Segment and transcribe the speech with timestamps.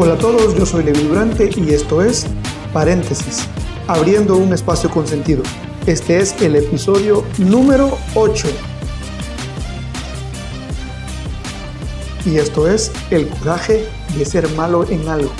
[0.00, 2.24] Hola a todos, yo soy Levi Durante y esto es
[2.72, 3.48] Paréntesis,
[3.88, 5.42] abriendo un espacio con sentido.
[5.88, 8.46] Este es el episodio número 8.
[12.26, 15.32] Y esto es el coraje de ser malo en algo.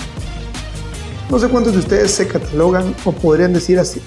[1.30, 4.02] No sé cuántos de ustedes se catalogan o podrían decir así,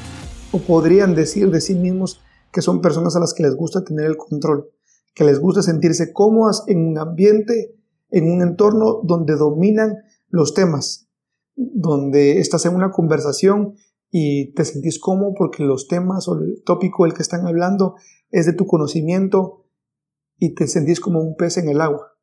[0.52, 2.20] o podrían decir de sí mismos
[2.52, 4.70] que son personas a las que les gusta tener el control,
[5.14, 7.74] que les gusta sentirse cómodas en un ambiente,
[8.10, 9.96] en un entorno donde dominan
[10.32, 11.08] los temas,
[11.56, 13.76] donde estás en una conversación
[14.10, 17.96] y te sentís cómodo porque los temas o el tópico del que están hablando
[18.30, 19.68] es de tu conocimiento
[20.38, 22.18] y te sentís como un pez en el agua.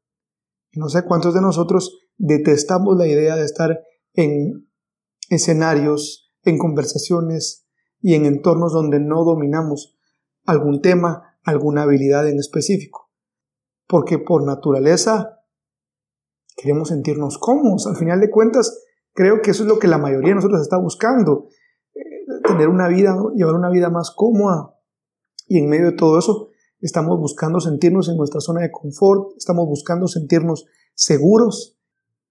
[0.73, 3.81] No sé cuántos de nosotros detestamos la idea de estar
[4.15, 4.69] en
[5.31, 7.67] escenarios, en conversaciones
[8.01, 9.97] y en entornos donde no dominamos
[10.45, 13.11] algún tema, alguna habilidad en específico.
[13.87, 15.38] Porque por naturaleza
[16.59, 17.87] queremos sentirnos cómodos.
[17.87, 20.77] Al final de cuentas, creo que eso es lo que la mayoría de nosotros está
[20.77, 21.47] buscando.
[21.95, 24.75] Eh, tener una vida, llevar una vida más cómoda.
[25.47, 26.51] Y en medio de todo eso,
[26.81, 31.79] estamos buscando sentirnos en nuestra zona de confort, estamos buscando sentirnos seguros.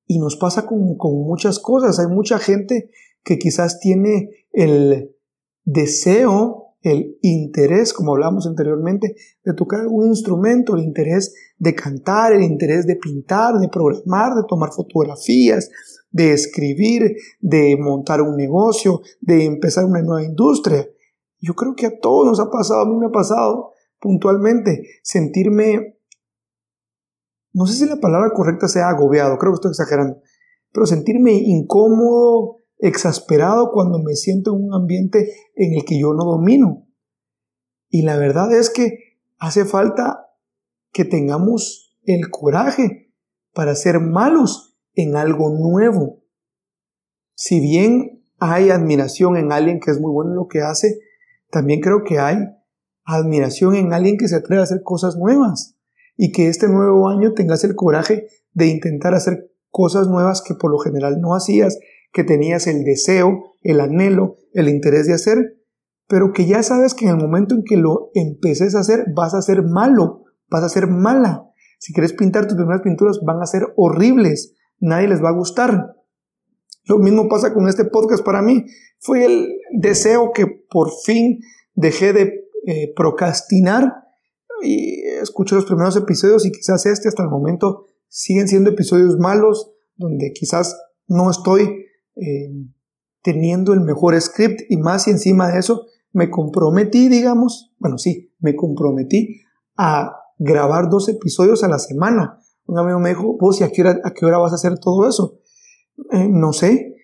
[0.05, 1.99] Y nos pasa con, con muchas cosas.
[1.99, 2.91] Hay mucha gente
[3.23, 5.15] que quizás tiene el
[5.63, 12.43] deseo el interés, como hablamos anteriormente, de tocar algún instrumento, el interés de cantar, el
[12.43, 15.69] interés de pintar, de programar, de tomar fotografías,
[16.11, 20.87] de escribir, de montar un negocio, de empezar una nueva industria.
[21.39, 25.97] Yo creo que a todos nos ha pasado, a mí me ha pasado puntualmente, sentirme,
[27.53, 30.21] no sé si la palabra correcta sea agobiado, creo que estoy exagerando,
[30.71, 36.25] pero sentirme incómodo, exasperado cuando me siento en un ambiente en el que yo no
[36.25, 36.87] domino.
[37.89, 40.27] Y la verdad es que hace falta
[40.91, 43.13] que tengamos el coraje
[43.53, 46.23] para ser malos en algo nuevo.
[47.35, 50.99] Si bien hay admiración en alguien que es muy bueno en lo que hace,
[51.49, 52.37] también creo que hay
[53.03, 55.75] admiración en alguien que se atreve a hacer cosas nuevas
[56.17, 60.71] y que este nuevo año tengas el coraje de intentar hacer cosas nuevas que por
[60.71, 61.77] lo general no hacías
[62.11, 65.57] que tenías el deseo, el anhelo, el interés de hacer,
[66.07, 69.33] pero que ya sabes que en el momento en que lo empeces a hacer vas
[69.33, 71.43] a ser malo, vas a ser mala.
[71.79, 75.95] Si quieres pintar tus primeras pinturas van a ser horribles, nadie les va a gustar.
[76.85, 78.65] Lo mismo pasa con este podcast para mí.
[78.99, 81.39] Fue el deseo que por fin
[81.75, 83.93] dejé de eh, procrastinar
[84.63, 89.73] y escuché los primeros episodios y quizás este hasta el momento siguen siendo episodios malos
[89.95, 90.75] donde quizás
[91.07, 91.86] no estoy
[92.21, 92.51] eh,
[93.21, 98.33] teniendo el mejor script y más y encima de eso me comprometí, digamos, bueno, sí,
[98.39, 99.41] me comprometí
[99.77, 102.39] a grabar dos episodios a la semana.
[102.65, 104.79] Un amigo me dijo, vos, ¿y a qué hora, a qué hora vas a hacer
[104.79, 105.39] todo eso?
[106.11, 106.95] Eh, no sé,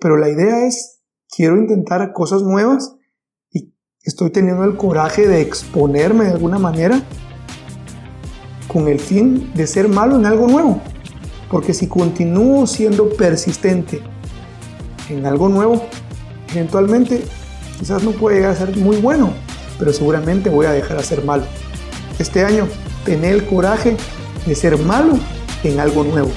[0.00, 2.96] pero la idea es, quiero intentar cosas nuevas
[3.50, 7.02] y estoy teniendo el coraje de exponerme de alguna manera
[8.68, 10.80] con el fin de ser malo en algo nuevo.
[11.50, 14.00] Porque si continúo siendo persistente
[15.12, 15.86] en algo nuevo,
[16.52, 17.24] eventualmente
[17.78, 19.32] quizás no puede llegar a ser muy bueno,
[19.78, 21.44] pero seguramente voy a dejar de ser malo.
[22.18, 22.66] Este año,
[23.04, 23.96] tener el coraje
[24.46, 25.18] de ser malo
[25.64, 26.30] en algo nuevo.